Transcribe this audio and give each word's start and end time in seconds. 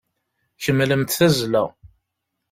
Kemmlemt 0.63 1.11
tazzla! 1.17 1.63